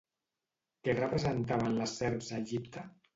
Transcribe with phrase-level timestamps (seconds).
[0.87, 2.85] Què representaven les serps a Egipte?